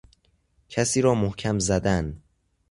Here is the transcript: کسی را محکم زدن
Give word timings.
کسی 0.69 1.01
را 1.01 1.15
محکم 1.15 1.59
زدن 1.59 2.21